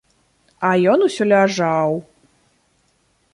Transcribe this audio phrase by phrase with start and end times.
[0.69, 1.91] А ён усё ляжаў.